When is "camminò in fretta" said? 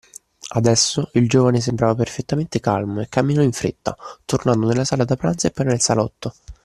3.07-3.95